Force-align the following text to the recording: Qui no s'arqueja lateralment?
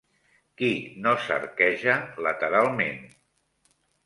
Qui 0.61 0.69
no 1.07 1.13
s'arqueja 1.25 1.99
lateralment? 2.29 2.99